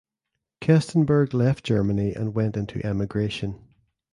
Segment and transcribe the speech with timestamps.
[0.61, 3.59] Kestenberg left Germany and went into emigration.